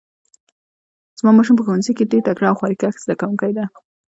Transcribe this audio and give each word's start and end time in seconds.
زما 1.19 1.31
ماشوم 1.37 1.55
په 1.57 1.63
ښوونځي 1.65 1.91
کې 1.95 2.09
ډیر 2.11 2.21
تکړه 2.27 2.47
او 2.49 2.57
خواریکښ 2.59 2.93
زده 3.03 3.15
کوونکی 3.19 3.51
ده 3.57 3.65